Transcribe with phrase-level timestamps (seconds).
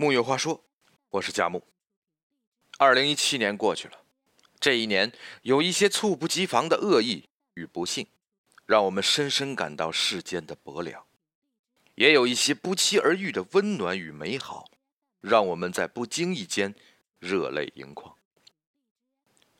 [0.00, 0.64] 木有话说，
[1.10, 1.62] 我是佳木。
[2.78, 4.00] 二零一七年过去了，
[4.58, 5.12] 这一年
[5.42, 8.06] 有一些猝不及防的恶意与不幸，
[8.64, 11.02] 让我们深深感到世间的薄凉；
[11.96, 14.70] 也有一些不期而遇的温暖与美好，
[15.20, 16.74] 让我们在不经意间
[17.18, 18.16] 热泪盈眶。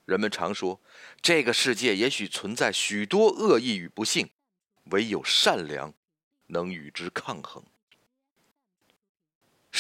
[0.07, 0.81] 人们常说，
[1.21, 4.31] 这个世界也许存在许多恶意与不幸，
[4.85, 5.93] 唯有善良
[6.47, 7.63] 能与之抗衡。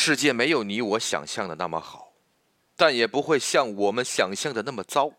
[0.02, 2.14] 世界没有你我想象的那么好，
[2.74, 5.12] 但也不会像我们想象的那么糟。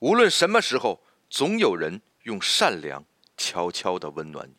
[0.00, 3.02] 无论什么时候，总有人用善良
[3.38, 4.54] 悄悄的温暖你。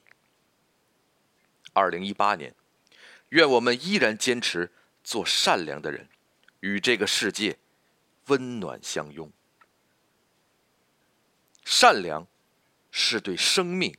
[1.74, 2.56] 二零一八年，
[3.30, 4.72] 愿我们依然坚持
[5.04, 6.10] 做善良的人，
[6.62, 7.60] 与这个世界。
[8.26, 9.32] 温暖相拥，
[11.64, 12.26] 善良
[12.90, 13.96] 是对生命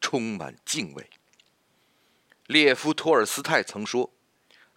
[0.00, 1.10] 充满敬畏。
[2.46, 4.10] 列夫·托尔斯泰曾说：“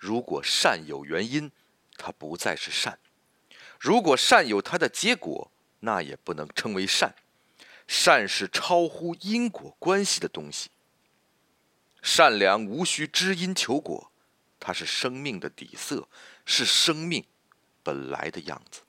[0.01, 1.51] 如果善有原因，
[1.95, 2.95] 它不再是善；
[3.79, 7.13] 如果善有它的结果，那也不能称为善。
[7.87, 10.71] 善是超乎因果关系的东西。
[12.01, 14.11] 善良无需知因求果，
[14.59, 16.09] 它是生命的底色，
[16.45, 17.23] 是生命。”
[17.83, 18.81] 本来的样子。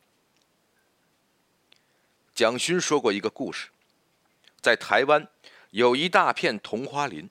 [2.34, 3.68] 蒋勋说过一个故事，
[4.62, 5.28] 在台湾
[5.72, 7.28] 有一大片桐花林，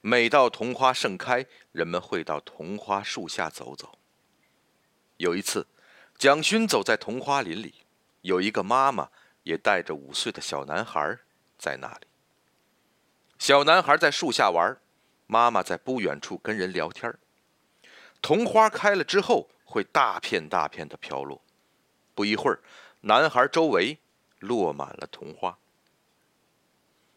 [0.00, 3.98] 每到桐花盛开，人们会到桐花树下走走。
[5.16, 5.66] 有一次，
[6.16, 7.86] 蒋勋走在桐花林里，
[8.22, 9.10] 有一个妈妈
[9.42, 11.18] 也带着五岁的小男孩
[11.58, 12.06] 在那里。
[13.38, 14.78] 小男孩在树下玩，
[15.26, 17.12] 妈妈在不远处跟人聊天。
[18.20, 19.48] 桐花开了之后。
[19.70, 21.42] 会大片大片的飘落，
[22.14, 22.58] 不一会儿，
[23.02, 23.98] 男孩周围
[24.38, 25.58] 落满了桐花。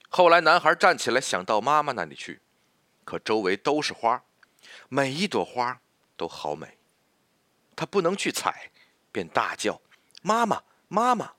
[0.10, 2.42] 后来，男孩站起来想到妈妈那里去，
[3.04, 4.24] 可周围都是花，
[4.90, 5.82] 每一朵花
[6.16, 6.78] 都好美，
[7.76, 8.70] 他不能去采，
[9.12, 9.82] 便大叫
[10.22, 11.34] ：“妈妈，妈妈！”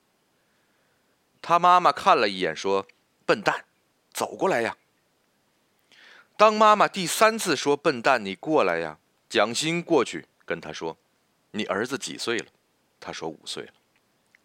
[1.41, 2.87] 他妈妈看了一眼，说
[3.25, 3.65] ：“笨蛋，
[4.11, 4.77] 走过来呀。”
[6.35, 10.97] 当妈妈第三次说：“笨蛋，你过来呀！”蒋欣过去跟他说。
[11.55, 12.47] 你儿子几岁了？
[12.99, 13.73] 他说五岁了。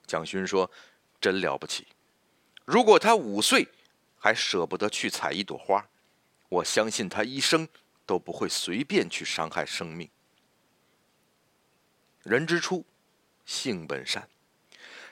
[0.07, 0.71] 蒋勋说
[1.19, 1.87] ：“真了不起！
[2.67, 3.67] 如果他五岁
[4.19, 5.89] 还舍不得去采一朵花，
[6.49, 7.69] 我相信他一生
[8.07, 10.09] 都不会随便去伤害生命。
[12.23, 12.85] 人之初，
[13.45, 14.29] 性本善。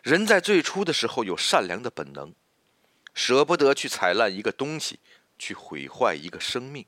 [0.03, 2.35] 人在最初的时候有善良的本能，
[3.15, 5.01] 舍不得去踩烂一个东西，
[5.39, 6.87] 去毁坏一个生命，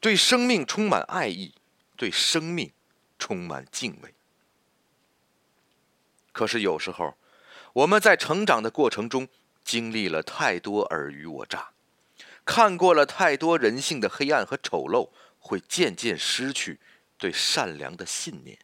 [0.00, 1.54] 对生命充满爱意，
[1.96, 2.72] 对生命。”
[3.20, 4.14] 充满敬畏。
[6.32, 7.18] 可是有时候，
[7.74, 9.28] 我们在成长的过程中，
[9.62, 11.72] 经历了太多尔虞我诈，
[12.44, 16.80] 看过了太多人性的黑暗和丑陋，会渐渐失去
[17.16, 18.58] 对善良的信念。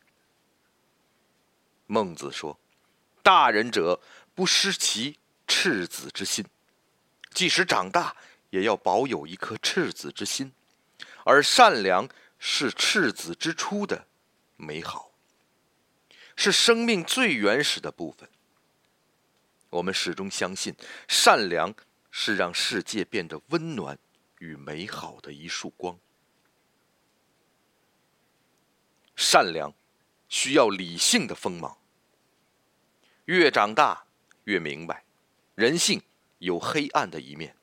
[1.86, 2.58] 孟子说
[3.22, 4.00] ：“大人者，
[4.34, 6.44] 不失其赤子之心。
[7.30, 8.16] 即使长大，
[8.50, 10.52] 也要保有一颗赤子之心。
[11.24, 14.06] 而善良是赤子之初的。”
[14.58, 15.12] 美好
[16.34, 18.26] 是生命最原始的部分。
[19.68, 20.74] 我们始终相信，
[21.06, 21.74] 善良
[22.18, 23.98] 是让世界变得温暖
[24.38, 25.98] 与美好的一束光。
[29.14, 29.74] 善良
[30.26, 31.76] 需要理性的锋芒。
[33.26, 34.06] 越长大
[34.44, 35.04] 越明白，
[35.54, 36.02] 人性
[36.38, 37.54] 有黑暗的一面。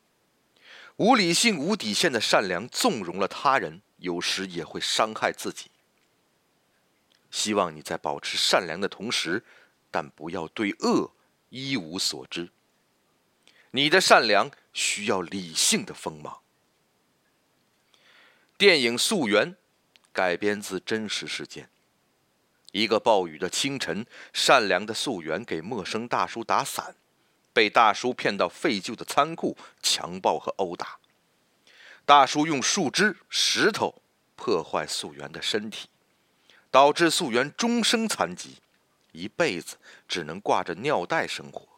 [0.97, 5.71] 无理性、无底线的善良，纵容了他人，有时也会伤害自己。
[7.31, 9.43] 希望你在保持善良的同时，
[9.89, 11.11] 但不要对恶
[11.49, 12.51] 一无所知。
[13.75, 16.41] 你的善良需要理性的锋芒。
[18.55, 19.53] 电影《溯源》
[20.11, 21.67] 改编自真实事件。
[22.71, 26.95] 一个暴雨的清晨，善良的溯源给陌生大叔打伞，
[27.51, 30.99] 被大叔骗到废旧的仓库强暴和殴打。
[32.05, 34.03] 大叔用树枝、石头
[34.35, 35.89] 破坏溯源的身体。
[36.69, 38.57] 导致素媛终生残疾，
[39.11, 39.77] 一辈子
[40.07, 41.72] 只能挂着尿袋生活。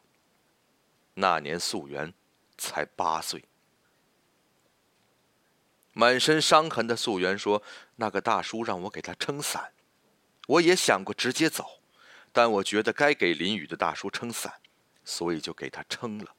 [1.15, 2.13] 那年素媛
[2.57, 3.45] 才八岁，
[5.93, 7.63] 满身伤痕的素媛说
[7.95, 9.73] ：“那个大叔让我给他撑伞，
[10.47, 11.79] 我也想过直接走，
[12.31, 14.61] 但我觉得该给淋雨的大叔撑伞，
[15.03, 16.35] 所以就给他撑了。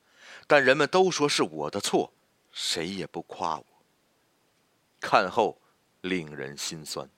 [0.46, 2.12] 但人们都说是我的错，
[2.52, 3.66] 谁也不夸我。
[5.00, 5.60] 看后
[6.02, 7.08] 令人心酸。”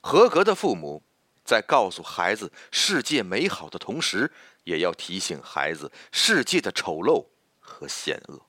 [0.00, 1.02] 合格的父母，
[1.48, 4.30] 在告诉孩子世界美好的同时，
[4.64, 7.24] 也要提醒孩子世界的丑陋
[7.58, 8.42] 和险恶。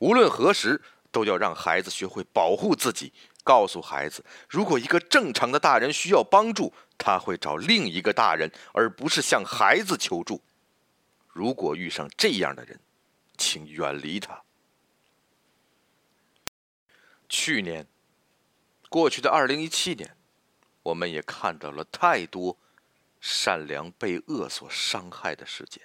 [0.00, 10.42] 无论何时，都要让孩子学会保护自己，告诉孩子，如果一个正常的大人需要帮助，他会找另一个大人，而不是向孩子求助。
[11.28, 12.78] 如果遇上这样的人，
[13.38, 14.42] 请远离他。
[17.30, 17.86] 去年，
[18.90, 20.15] 过去的二零一七年，
[20.86, 22.56] 我们也看到了太多
[23.20, 25.82] 善良被恶所伤害的事件。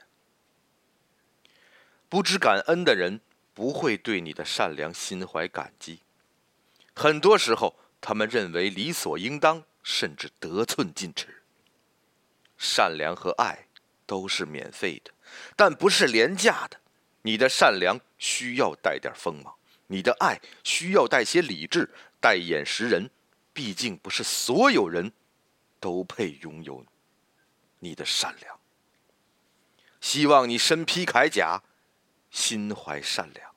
[2.07, 3.19] 不知感恩的人
[3.53, 6.01] 不会对你的善良心怀感激，
[6.94, 11.42] 很多时候他们认为理所应当，甚至得寸进尺。
[12.57, 13.68] 善良和爱
[14.06, 15.12] 都是免费的。
[15.56, 16.80] 但不是廉价的，
[17.24, 19.56] 你的善良需要带点锋芒，
[19.88, 21.89] 你的爱需要带些理智，
[22.19, 23.09] 带眼识人。
[23.62, 25.13] 毕竟不是所有人
[25.80, 26.84] 都配拥有
[27.78, 28.60] 你的善良。
[30.00, 31.62] 希望你身披铠甲，
[32.31, 33.54] 心怀善良。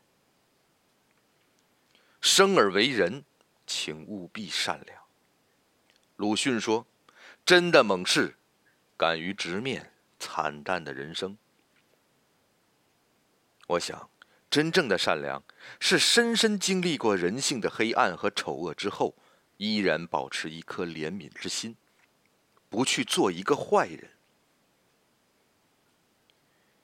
[2.21, 3.25] 生而为人，
[3.67, 5.03] 请务必善良。
[6.17, 6.87] 鲁迅说
[7.47, 8.37] ：“真的猛士，
[8.99, 11.39] 敢于直面惨淡的人生。”
[13.69, 14.11] 我想，
[14.51, 15.43] 真正的善良
[15.81, 19.15] 是深深经历过人性的黑暗和丑恶之后，
[19.65, 21.75] 依然保持一颗怜悯之心，
[22.69, 24.11] 不去做一个坏人。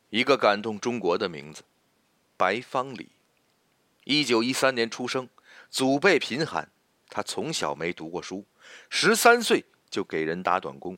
[0.08, 1.62] 一个感动中国的名字，
[2.38, 3.10] 白方礼，
[4.04, 5.28] 一九一三年出生，
[5.68, 6.70] 祖辈贫寒，
[7.10, 8.46] 他从小没读过书，
[8.88, 10.96] 十三岁就给人打短工，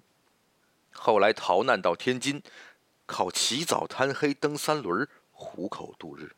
[0.92, 2.40] 后来逃难到天津，
[3.06, 6.36] 靠起早贪黑蹬三轮糊口度日，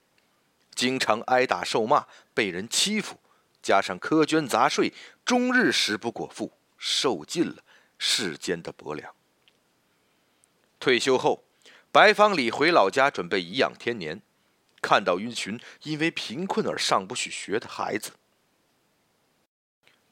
[0.74, 3.20] 经常挨打受骂，被人欺负，
[3.64, 4.92] 加上苛捐杂税，
[5.24, 7.64] 终日食不果腹，受尽了
[7.98, 9.12] 世间的薄凉。
[10.78, 11.42] 退休后，
[11.90, 14.20] 白方礼回老家准备颐养天年，
[14.82, 18.12] 看到一群因为贫困而上不去学的孩子，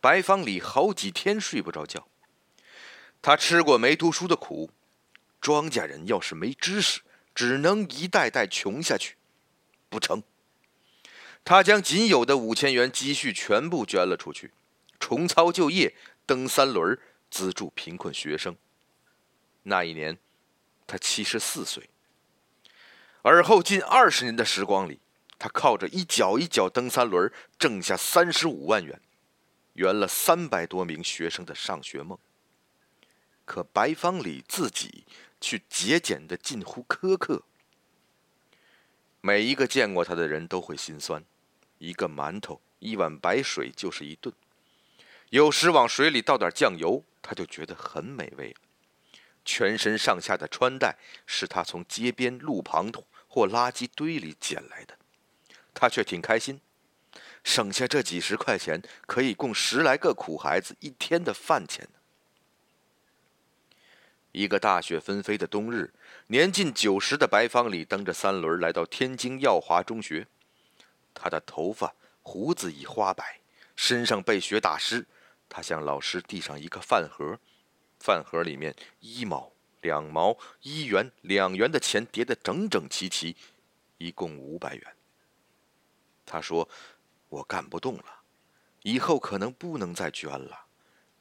[0.01, 2.09] 白方礼好几天睡不着觉。
[3.21, 4.71] 他吃过没读书的苦，
[5.43, 7.03] 庄稼人要是没知识。
[7.35, 9.17] 只能一代代穷下去，
[9.89, 10.23] 不成。
[11.45, 14.53] 他将仅有的五千元积蓄全部捐了出去，
[14.99, 15.95] 重操旧业，
[16.27, 16.99] 蹬三轮
[17.31, 18.57] 资助贫困学生。
[19.65, 20.19] 那一年，
[20.87, 21.91] 他七十四岁。
[23.23, 25.01] 而后近二十年的时光里，
[25.39, 29.01] 他靠着一脚一脚蹬三轮，挣下三十五万元，
[29.75, 32.19] 圆了三百多名学生的上学梦。
[33.45, 35.05] 可白方礼自己。
[35.45, 37.43] 却节俭的近乎苛刻，
[39.25, 41.25] 每一个见过他的人都会心酸。
[41.79, 44.35] 一个馒头，一碗白水就是一顿，
[45.31, 48.57] 有时往水里倒点酱油，他就觉得很美味了。
[49.45, 52.91] 全身上下的穿戴是他从街边路旁
[53.29, 54.99] 或垃圾堆里捡来的，
[55.73, 56.61] 他却挺开心，
[57.45, 61.89] 省下这几十块钱，可以供十来个苦孩子一天的饭钱。
[64.33, 65.93] 一个大雪纷飞的冬日，
[66.29, 70.27] 年近九十的白方礼蹬着三轮来到天津耀华中学。
[71.13, 73.41] 他的头发、胡子已花白，
[73.77, 75.07] 身上被雪打湿。
[75.51, 77.39] 他向老师递上一个饭盒，
[78.01, 79.53] 饭盒里面一毛、
[79.83, 83.37] 两毛、一元、两元的钱叠得整整齐齐，
[83.99, 84.97] 一共五百元。
[86.25, 86.67] 他说
[87.29, 88.23] ：“我干不动了，
[88.83, 90.69] 以后可能不能再捐了，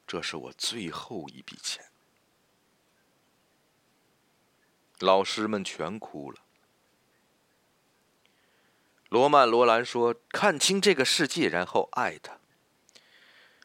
[0.06, 1.84] 这是我最后一笔钱。”
[5.02, 6.38] 老师们全哭了。
[9.08, 12.38] 罗曼·罗兰说：“看清这个世界，然后爱它。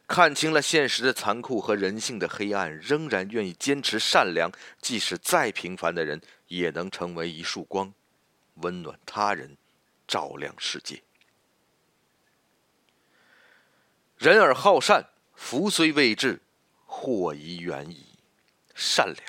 [0.07, 4.51] 看清了现实的残酷和人性的黑暗，仍然愿意坚持善良，
[4.81, 7.93] 即使再平凡的人，也能成为一束光，
[8.55, 9.57] 温暖他人，
[10.07, 11.03] 照亮世界。
[14.17, 16.41] 人而好善，福虽未至，
[16.87, 18.17] 祸已远矣。
[18.73, 19.23] 善良。”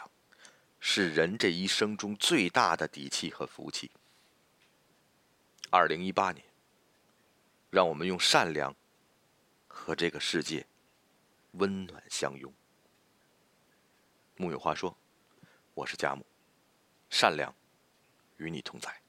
[0.81, 3.91] 是人这一生中最大的底气和福气。
[5.71, 6.45] 二零一八年，
[7.71, 8.75] 让我们用善良
[9.67, 10.67] 和这个世界
[11.53, 12.53] 温暖相拥。
[14.37, 14.97] 木有话说，
[15.75, 16.25] 我是贾母，
[17.11, 17.55] 善良
[18.37, 19.03] 与你同在。